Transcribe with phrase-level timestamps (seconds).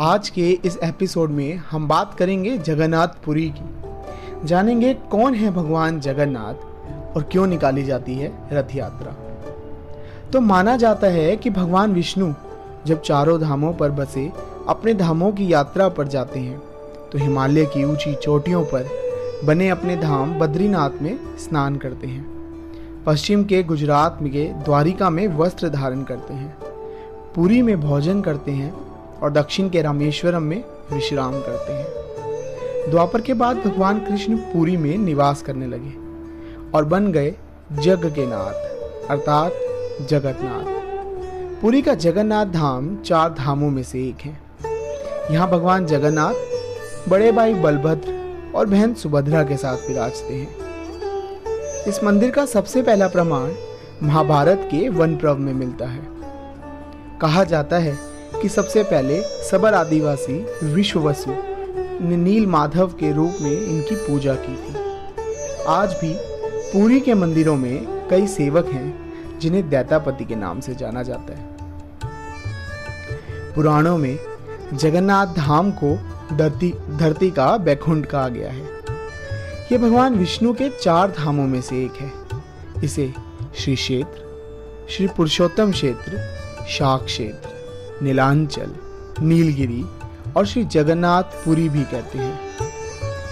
[0.00, 6.00] आज के इस एपिसोड में हम बात करेंगे जगन्नाथ पुरी की। जानेंगे कौन है भगवान
[6.00, 9.14] जगन्नाथ और क्यों निकाली जाती है रथ यात्रा।
[10.32, 12.32] तो माना जाता है कि भगवान विष्णु
[12.86, 14.32] जब चारों धामों पर बसे,
[14.68, 16.58] अपने धामों की यात्रा पर जाते हैं
[17.12, 18.88] तो हिमालय की ऊँची चोटियों पर
[19.44, 25.68] बने अपने धाम बद्रीनाथ में स्नान करते हैं। पश्चिम के गुजरात के द्वारिका में वस्त्र
[25.68, 26.56] धारण करते हैं।
[27.34, 28.85] पुरी में भोजन करते हैं
[29.22, 34.98] और दक्षिण के रामेश्वरम में विश्राम करते हैं। द्वापर के बाद भगवान कृष्ण पुरी में
[34.98, 35.92] निवास करने लगे
[36.74, 37.34] और बन गए
[37.72, 39.52] जग के नाथ अर्थात
[40.10, 40.74] जगन्नाथ।
[41.60, 44.38] पुरी का जगन्नाथ धाम चार धामों में से एक है।
[45.34, 48.14] यहाँ भगवान जगन्नाथ बड़े भाई बलभद्र
[48.54, 50.48] और बहन सुभद्रा के साथ विराजते हैं।
[51.84, 53.50] इस मंदिर का सबसे पहला प्रमाण
[54.02, 56.02] महाभारत के वन पर्व में मिलता है।
[57.20, 57.98] कहा जाता है
[58.46, 61.30] कि सबसे पहले सबर आदिवासी विश्ववसु,
[62.04, 64.76] ने नील माधव के रूप में इनकी पूजा की थी।
[65.68, 66.14] आज भी
[66.72, 71.56] पूरी के मंदिरों में कई सेवक हैं, जिन्हें दैतापति के नाम से जाना जाता है।
[73.54, 74.18] पुराणों में
[74.74, 75.96] जगन्नाथ धाम को
[76.36, 78.64] धरती धरती का बैकुंठ कहा गया है।
[79.72, 82.12] यह भगवान विष्णु के चार धामों में से एक है।
[82.84, 83.12] इसे
[83.54, 84.22] श्री क्षेत्र,
[84.90, 86.36] श्री पुरुषोत्तम क्षेत्र,
[86.68, 87.55] शाक क्षेत्र।
[88.02, 88.70] नीलांचल,
[89.22, 89.84] नीलगिरी
[90.36, 92.38] और श्री जगन्नाथ पुरी भी कहते हैं।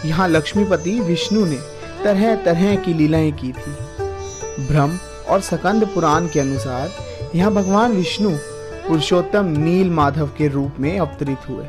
[0.05, 1.59] यहाँ लक्ष्मीपति विष्णु ने
[2.05, 4.99] तरह तरह की लीलाएँ की थी। ब्रह्म
[5.31, 6.91] और सकंद पुराण के अनुसार
[7.35, 8.31] यहाँ भगवान विष्णु
[8.89, 11.67] पुरुषोत्तम नील माधव के रूप में अवतरित हुए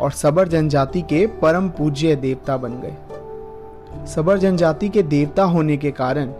[0.00, 5.90] और सबर जनजाति के परम पूज्य देवता बन गए। सबर जनजाति के देवता होने के
[5.90, 6.32] कारण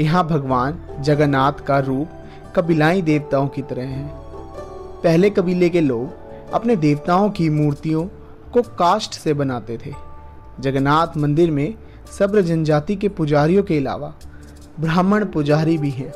[0.00, 2.08] यहाँ भगवान जगन्नाथ का रूप
[2.56, 4.19] कबीलाई देवताओं की तरह है।
[5.04, 8.04] पहले कबीले के लोग अपने देवताओं की मूर्तियों
[8.52, 9.94] को काष्ठ से बनाते थे।
[10.60, 11.74] जगन्नाथ मंदिर में
[12.18, 14.14] सब्र जनजाति के पुजारियों के अलावा
[14.80, 16.12] ब्राह्मण पुजारी भी हैं।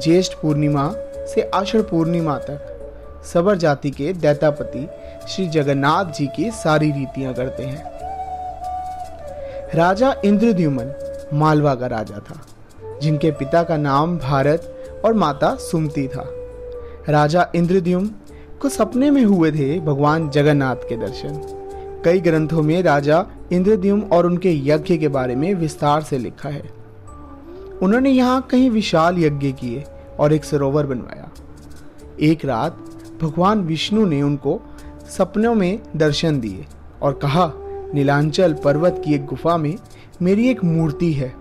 [0.00, 0.92] ज्येष्ठ पूर्णिमा
[1.34, 2.72] से आषाढ़ पूर्णिमा तक
[3.24, 4.88] सबर जाति के दैतापति
[5.28, 7.84] श्री जगन्नाथ जी की सारी रीतियाँ करते हैं।
[9.74, 10.92] राजा इंद्रद्युमन
[11.32, 12.40] मालवा का राजा था,
[13.02, 16.24] जिनके पिता का नाम भारत और माता सुमति था।
[17.08, 18.08] राजा इंद्रद्युम
[18.60, 21.40] को सपने में हुए थे भगवान जगन्नाथ के दर्शन।
[22.04, 26.70] कई ग्रंथों में राजा इंद्रद्युम और उनके यज्ञ के बारे में विस्तार से लिखा है।
[27.82, 29.84] उन्होंने यहाँ कई विशाल यज्ञ किए
[30.18, 31.30] और एक सरोवर बनवाया।
[32.20, 32.76] एक रात
[33.22, 34.60] भगवान विष्णु ने उनको
[35.08, 36.64] सपनों में दर्शन दिए
[37.02, 37.52] और कहा,
[37.94, 39.76] नीलांचल पर्वत की एक गुफा में
[40.22, 41.34] मेरी एक मूर्ति है,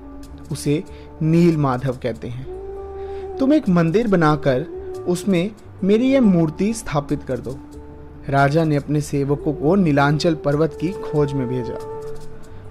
[0.51, 0.83] उसे
[1.21, 2.45] नील माधव कहते हैं।
[3.37, 4.65] तुम एक मंदिर बनाकर
[5.07, 5.51] उसमें
[5.83, 7.57] मेरी यह मूर्ति स्थापित कर दो।
[8.29, 12.01] राजा ने अपने सेवकों को नीलांचल पर्वत की खोज में भेजा।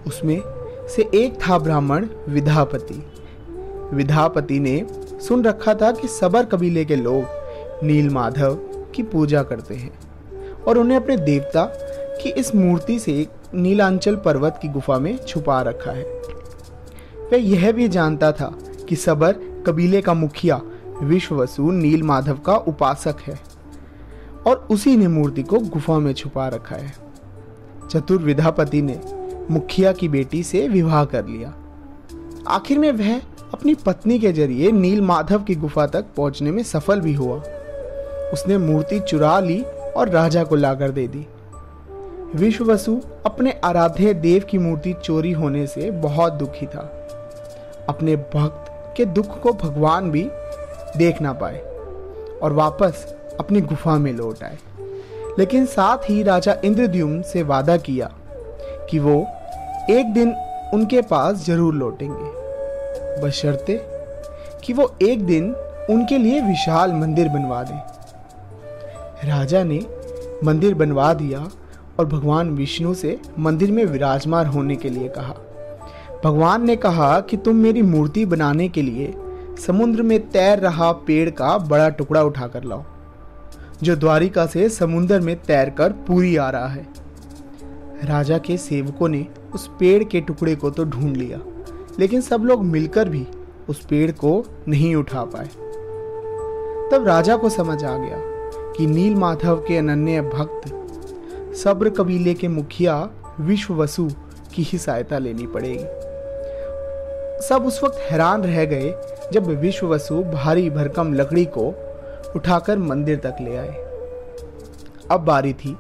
[0.07, 0.43] उसमें
[0.89, 3.07] से एक था ब्राह्मण विधापति।
[3.93, 4.87] विधापति ने
[5.21, 7.25] सुन रखा था कि सबर कबीले के लोग
[7.83, 8.55] नील माधव
[8.95, 9.99] की पूजा करते हैं
[10.69, 11.65] और उन्हें अपने देवता
[12.23, 16.05] की इस मूर्ति से नीलांचल पर्वत की गुफा में छुपा रखा है।
[17.33, 18.59] वह यह भी जानता था
[18.89, 19.33] कि सबर
[19.67, 20.61] कबीले का मुखिया
[21.05, 23.39] विश्ववसु नील माधव का उपासक है
[24.47, 26.93] और उसी ने मूर्ति को गुफा में छुपा रखा है।
[27.91, 29.01] चतुर्विधापति ने
[29.51, 31.55] मुखिया की बेटी से विवाह कर लिया।
[32.49, 33.19] आखिर में वह
[33.55, 37.37] अपनी पत्नी के ज़रिए नील माधव की गुफा तक पहुँचने में सफल भी हुआ।
[38.33, 39.63] उसने मूर्ति चुरा ली
[39.97, 41.27] और राजा को लाकर दे दी।
[42.35, 46.81] विश्ववसु अपने आराध्य देव की मूर्ति चोरी होने से बहुत दुखी था।
[47.89, 50.23] अपने भक्त के दुख को भगवान भी
[50.97, 51.59] देख ना पाए
[52.43, 54.59] और वापस अपनी गुफा में लौट आए।
[55.39, 58.11] लेकिन साथ ही राजा इंद्रद्युम्न से वादा किया
[58.91, 59.27] कि वो
[59.91, 60.35] एक दिन
[60.75, 63.81] उनके पास ज़रूर लौटेंगे। बशर्ते
[64.65, 65.55] कि वो एक दिन
[65.91, 67.81] उनके लिए विशाल मंदिर बनवा दें।
[69.29, 69.87] राजा ने
[70.45, 71.49] मंदिर बनवा दिया
[71.99, 75.35] और भगवान विष्णु से मंदिर में विराजमान होने के लिए कहा।
[76.25, 79.15] भगवान ने कहा कि तुम मेरी मूर्ति बनाने के लिए
[79.59, 82.85] समुद्र में तैर रहा पेड़ का बड़ा टुकड़ा उठाकर लाओ,
[83.83, 86.87] जो द्वारिका से समुद्र में तैर कर पूरी आ रहा है।
[88.05, 91.41] राजा के सेवकों ने उस पेड़ के टुकड़े को तो ढूंढ लिया,
[91.99, 93.27] लेकिन सब लोग मिलकर भी
[93.69, 95.49] उस पेड़ को नहीं उठा पाए।
[96.93, 98.19] तब राजा को समझ आ गया
[98.77, 102.97] कि नील माधव के अनन्य भक्त, सब्र कबीले के मुखिया
[103.41, 104.09] विश्व वसु
[104.55, 105.85] की ही सहायता लेनी पड़ेगी।
[107.41, 108.95] सब उस वक्त हैरान रह गए
[109.33, 111.75] जब विश्व वसु भारी भरकम लकड़ी को
[112.37, 113.75] उठाकर मंदिर तक ले आए।
[115.11, 115.77] अब बारी थी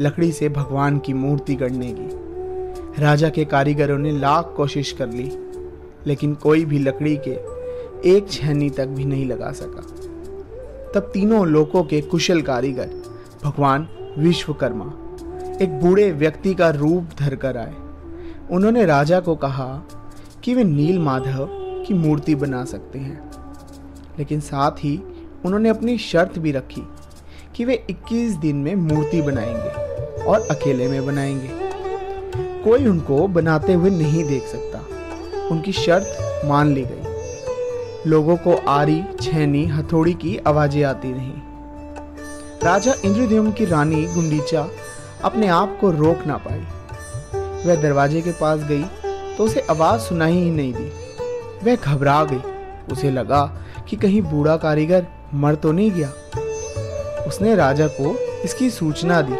[0.00, 5.30] लकड़ी से भगवान की मूर्ति गढ़ने की। राजा के कारीगरों ने लाख कोशिश कर ली,
[6.06, 7.38] लेकिन कोई भी लकड़ी के
[8.10, 9.82] एक छहनी तक भी नहीं लगा सका।
[10.94, 12.90] तब तीनों लोगों के कुशल कारीगर,
[13.44, 13.88] भगवान
[14.18, 14.84] विश्वकर्मा,
[15.62, 17.74] एक बूढ़े व्यक्ति का रूप धरकर आए।
[18.50, 19.82] उन्होंने राजा को कहा
[20.44, 21.48] कि वे नील माधव
[21.86, 23.30] की मूर्ति बना सकते हैं।
[24.18, 25.02] लेकिन साथ ही
[25.44, 26.82] उन्होंने अपनी शर्त भी रखी
[27.56, 29.68] कि वे 21 दिन में मूर्ति बनाएँगे
[30.24, 31.50] और अकेले में बनाएँगे।
[32.64, 34.78] कोई उनको बनाते हुए नहीं देख सकता।
[35.50, 37.10] उनकी शर्त मान ली गई।
[38.06, 41.32] लोगों को आरी, छेनी, हथौड़ी की आवाज़ें आती रहीं।
[42.64, 44.68] राजा इंद्रदेव की रानी गुंडीचा
[45.24, 46.66] अपने आप को रोक ना पाई।
[47.66, 48.84] वह दरवाजे के पास गई
[49.40, 50.90] तो उसे आवाज़ सुनाई ही नहीं दी।
[51.64, 52.40] वह घबरा गई।
[52.92, 56.08] उसे लगा कि कहीं बूढ़ा कारीगर मर तो नहीं गया।
[57.26, 58.14] उसने राजा को
[58.44, 59.32] इसकी सूचना दी।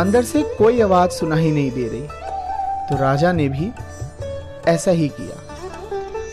[0.00, 2.00] अंदर से कोई आवाज़ सुनाई नहीं दे रही।
[2.88, 3.70] तो राजा ने भी
[4.66, 5.40] ऐसा ही किया।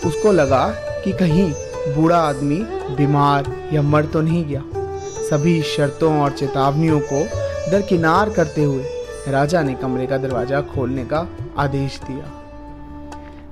[0.08, 0.68] उसको लगा
[1.04, 1.54] कि कहीं
[1.96, 2.60] बूढ़ा आदमी
[2.96, 4.64] बीमार या मर तो नहीं गया।
[5.30, 7.24] सभी शर्तों और चेतावनियों को
[7.72, 8.84] दरकिनार करते हुए
[9.28, 11.28] राजा ने कमरे का दरवाज़ा खोलने का
[11.58, 12.38] आदेश दिया।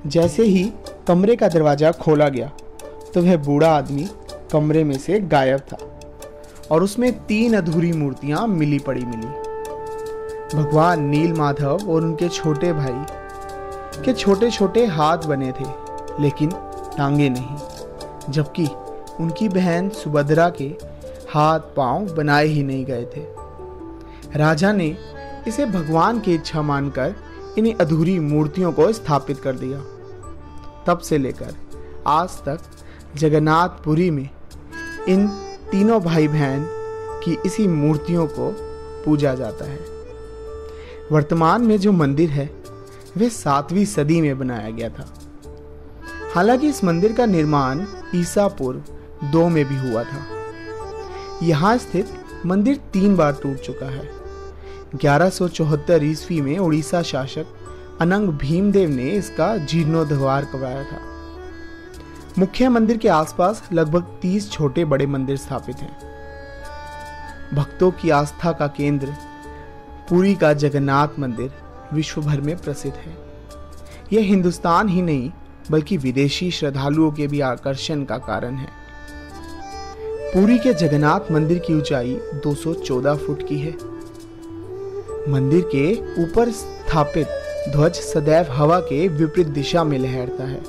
[0.06, 0.64] जैसे ही
[1.08, 2.50] कमरे का दरवाज़ा खोला गया
[3.14, 4.08] तो वह बूढ़ा आदमी
[4.52, 5.78] कमरे में से गायब था
[6.70, 9.26] और उसमें तीन अधूरी मूर्तियाँ मिली पड़ी मिली।
[10.56, 15.64] भगवान नील माधव और उनके छोटे भाई के छोटे छोटे हाथ बने थे,
[16.20, 16.50] लेकिन
[16.96, 18.66] टांगे नहीं, जबकि
[19.20, 20.72] उनकी बहन सुभद्रा के
[21.30, 23.24] हाथ पाँव बनाए ही नहीं गए थे।
[24.38, 24.96] राजा ने
[25.48, 27.14] इसे भगवान की इच्छा मानकर
[27.58, 29.78] इन्हीं अधूरी मूर्तियों को स्थापित कर दिया।
[30.86, 31.54] तब से लेकर
[32.06, 32.60] आज तक
[33.16, 34.30] जगन्नाथपुरी में
[35.08, 35.28] इन
[35.70, 36.66] तीनों भाई बहन
[37.24, 38.56] की इसी मूर्तियों को
[39.04, 39.80] पूजा जाता है।
[41.12, 42.50] वर्तमान में जो मंदिर है,
[43.16, 45.14] वह सातवीं सदी में बनाया गया था।
[46.34, 48.82] हालाँकि इस मंदिर का निर्माण ईसा पूर्व
[49.26, 50.26] दो में भी हुआ था।
[51.42, 52.06] यहाँ स्थित
[52.46, 54.19] मंदिर तीन बार टूट चुका है।
[54.94, 55.30] ग्यारह
[56.04, 57.46] ईस्वी में उड़ीसा शासक
[58.00, 60.98] अनंग भीमदेव ने इसका जीर्णोद्वार करवाया था।
[62.38, 65.96] मुख्य मंदिर के आसपास लगभग 30 छोटे बड़े मंदिर स्थापित हैं।
[67.54, 69.14] भक्तों की आस्था का केंद्र
[70.08, 71.52] पुरी का जगन्नाथ मंदिर
[71.92, 73.16] विश्व भर में प्रसिद्ध है।
[74.12, 75.32] यह हिंदुस्तान ही नहीं,
[75.70, 78.68] बल्कि विदेशी श्रद्धालुओं के भी आकर्षण का कारण है।
[80.34, 83.89] पुरी के जगन्नाथ मंदिर की ऊंचाई 214 फुट की है।
[85.30, 85.92] मंदिर के
[86.22, 87.26] ऊपर स्थापित
[87.68, 90.60] ध्वज सदैव हवा के विपरीत दिशा में लहरता है।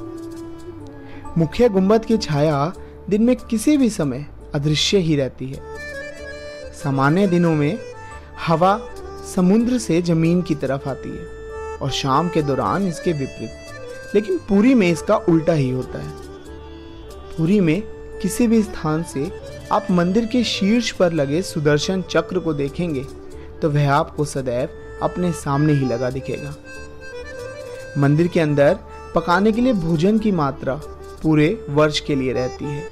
[1.38, 2.74] मुख्य गुंबद की छाया
[3.10, 4.25] दिन में किसी भी समय
[4.56, 5.60] अदृश्य ही रहती है।
[6.74, 7.78] सामान्य दिनों में
[8.48, 8.80] हवा
[9.36, 14.74] समुद्र से ज़मीन की तरफ़ आती है और शाम के दौरान इसके विपरीत, लेकिन पूरी
[14.74, 16.12] में इसका उल्टा ही होता है।
[17.38, 17.81] पूरी में
[18.22, 19.31] किसी भी स्थान से
[19.72, 23.06] आप मंदिर के शीर्ष पर लगे सुदर्शन चक्र को देखेंगे
[23.62, 24.69] तो वह आपको सदैव
[25.02, 26.56] अपने सामने ही लगा दिखेगा।
[27.98, 28.78] मंदिर के अंदर
[29.16, 30.75] पकाने के लिए भोजन की मात्रा
[31.24, 32.90] पूरे वर्ष के लिए रहती है।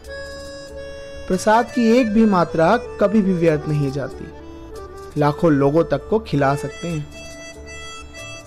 [1.27, 4.25] प्रसाद की एक भी मात्रा कभी भी व्यर्थ नहीं जाती।
[5.17, 7.07] लाखों लोगों तक को खिला सकते हैं।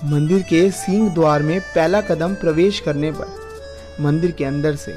[0.04, 3.26] मंदिर के सिंह द्वार में पहला कदम प्रवेश करने पर
[4.00, 4.94] मंदिर के अंदर से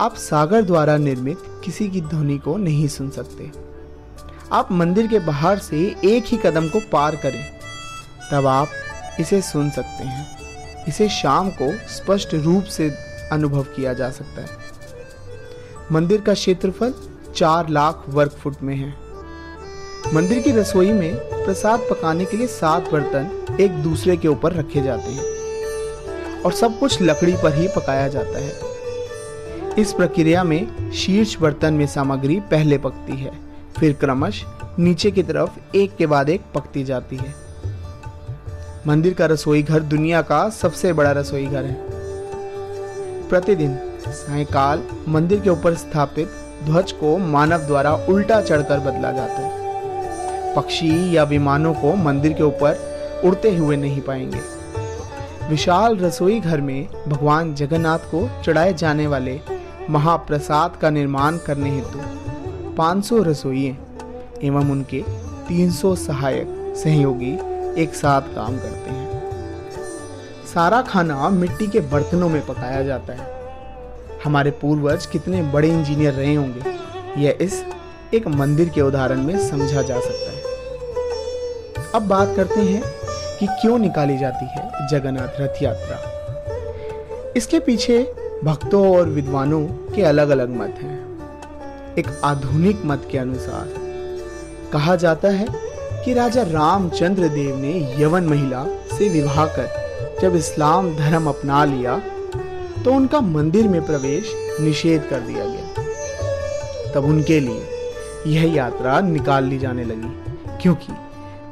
[0.00, 3.69] आप सागर द्वारा निर्मित किसी की ध्वनि को नहीं सुन सकते।
[4.52, 7.44] आप मंदिर के बाहर से एक ही कदम को पार करें,
[8.32, 8.68] तब आप
[9.20, 12.88] इसे सुन सकते हैं। इसे शाम को स्पष्ट रूप से
[13.32, 14.58] अनुभव किया जा सकता है।
[15.92, 16.94] मंदिर का क्षेत्रफल
[17.36, 18.94] चार लाख वर्ग फुट में है।
[20.14, 24.82] मंदिर की रसोई में प्रसाद पकाने के लिए सात बर्तन एक दूसरे के ऊपर रखे
[24.82, 31.36] जाते हैं और सब कुछ लकड़ी पर ही पकाया जाता है। इस प्रक्रिया में शीर्ष
[31.38, 34.44] बर्तन में सामग्री पहले पकती है। फिर क्रमश
[34.78, 37.34] नीचे की तरफ़ एक के बाद एक पकती जाती है।
[38.86, 41.76] मंदिर का रसोई घर दुनिया का सबसे बड़ा रसोई घर है।
[43.28, 46.28] प्रतिदिन सायकाल मंदिर के ऊपर स्थापित
[46.64, 52.42] ध्वज को मानव द्वारा उल्टा चढ़कर बदला जाता है। पक्षी या विमानों को मंदिर के
[52.42, 54.40] ऊपर उड़ते हुए नहीं पाएँगे।
[55.48, 59.40] विशाल रसोई घर में भगवान जगन्नाथ को चढ़ाए जाने वाले
[59.90, 61.98] महाप्रसाद का निर्माण करने हेतु
[62.76, 63.76] 500 रसोइये
[64.42, 65.02] एवं उनके
[65.48, 67.32] 300 सहायक सहयोगी
[67.82, 69.08] एक साथ काम करते हैं।
[70.54, 73.28] सारा खाना मिट्टी के बर्तनों में पकाया जाता है।
[74.24, 76.62] हमारे पूर्वज कितने बड़े इंजीनियर रहे होंगे,
[77.20, 77.64] यह इस
[78.14, 80.38] एक मंदिर के उदाहरण में समझा जा सकता है।
[81.94, 82.82] अब बात करते हैं
[83.38, 90.28] कि क्यों निकाली जाती है जगन्नाथ रथ यात्रा। इसके पीछे भक्तों और विद्वानों के अलग
[90.28, 91.09] अलग मत हैं।
[91.98, 93.72] एक आधुनिक मत के अनुसार।
[94.72, 95.46] कहा जाता है
[96.04, 101.98] कि राजा रामचंद्र देव ने यवन महिला से विवाह कर जब इस्लाम धर्म अपना लिया
[102.84, 107.62] तो उनका मंदिर में प्रवेश निषेध कर दिया गया। तब उनके लिए
[108.26, 110.12] यह यात्रा निकाल ली जाने लगी,
[110.62, 110.92] क्योंकि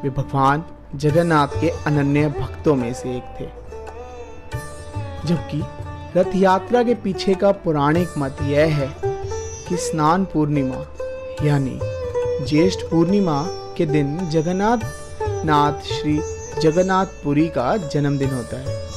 [0.03, 0.65] वे भगवान
[0.95, 3.47] जगन्नाथ के अनन्य भक्तों में से एक थे।
[5.27, 5.63] जबकि
[6.17, 9.08] रथ यात्रा के पीछे का पौराणिक मत यह है
[9.69, 10.85] कि स्नान पूर्णिमा,
[11.45, 11.79] यानी
[12.47, 13.43] ज्येष्ठ पूर्णिमा
[13.77, 14.79] के दिन जगन्नाथ
[15.45, 16.21] नाथ श्री
[16.61, 18.89] जगन्नाथपुरी का जन्मदिन होता है।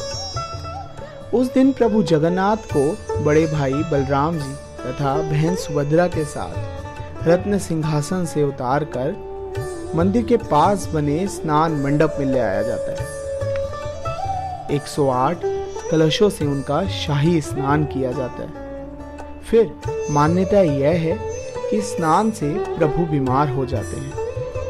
[1.33, 7.57] उस दिन प्रभु जगन्नाथ को बड़े भाई बलराम जी तथा बहन सुभद्रा के साथ रत्न
[7.59, 9.15] सिंहासन से उतार कर
[9.95, 13.09] मंदिर के पास बने स्नान मंडप में ले आया जाता है।
[14.75, 15.41] 108
[15.91, 18.60] कलशों से उनका शाही स्नान किया जाता है।
[19.51, 19.71] फिर
[20.11, 21.19] मान्यता यह है
[21.71, 24.13] कि स्नान से प्रभु बीमार हो जाते हैं।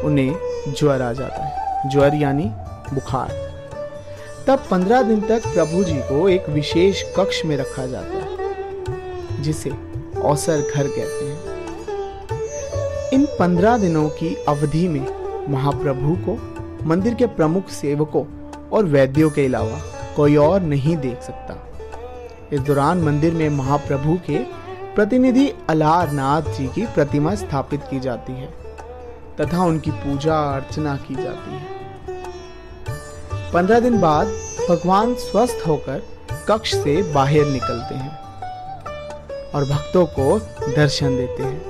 [0.00, 0.36] उन्हें
[0.68, 2.44] ज्वर आ जाता है। ज्वर यानी
[2.94, 3.28] बुखार।
[4.46, 8.36] तब पंद्रह दिन तक प्रभु जी को एक विशेष कक्ष में रखा जाता है,
[9.42, 9.72] जिसे
[10.20, 11.40] औसर घर कहते हैं।
[13.12, 15.06] इन पंद्रह दिनों की अवधि में
[15.48, 16.38] महाप्रभु को,
[16.88, 18.24] मंदिर के प्रमुख सेवकों
[18.72, 19.80] और वैद्यों के अलावा
[20.16, 21.68] कोई और नहीं देख सकता।
[22.52, 24.61] इस दौरान मंदिर में महाप्रभु के
[24.94, 28.48] प्रतिनिधि अलारनाथ जी की प्रतिमा स्थापित की जाती है,
[29.40, 31.80] तथा उनकी पूजा अर्चना की जाती है।
[33.52, 34.26] पंद्रह दिन बाद
[34.68, 36.02] भगवान स्वस्थ होकर
[36.48, 38.10] कक्ष से बाहर निकलते हैं
[39.50, 40.38] और भक्तों को
[40.76, 41.60] दर्शन देते हैं,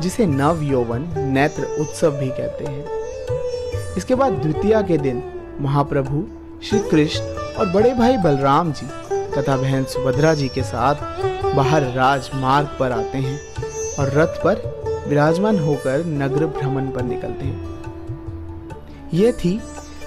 [0.00, 5.22] जिसे नव यौवन नेत्र उत्सव भी कहते हैं। इसके बाद द्वितीय के दिन
[5.60, 6.24] महाप्रभु
[6.64, 7.22] श्री कृष्ण
[7.54, 8.86] और बड़े भाई बलराम जी
[9.36, 13.40] तथा बहन सुभद्रा जी के साथ बाहर राजमार्ग पर आते हैं
[13.98, 19.60] और रथ पर विराजमान होकर नगर भ्रमण पर निकलते हैं। यह थी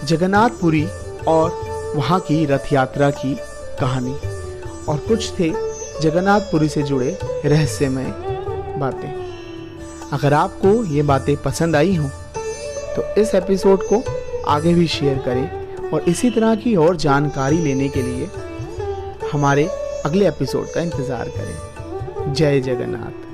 [0.03, 0.85] जगन्नाथपुरी
[1.27, 1.51] और
[1.95, 3.35] वहाँ की रथ यात्रा की
[3.79, 4.15] कहानी।
[4.89, 5.49] और कुछ थे
[6.01, 8.13] जगन्नाथपुरी से जुड़े रहस्यमय
[8.79, 9.09] बातें।
[10.13, 12.09] अगर आपको ये बातें पसंद आई हों
[12.95, 14.03] तो इस एपिसोड को
[14.47, 18.29] आगे भी शेयर करें और इसी तरह की और जानकारी लेने के लिए
[19.31, 19.67] हमारे
[20.05, 23.24] अगले एपिसोड का इंतज़ार करें। जय जगन्नाथ।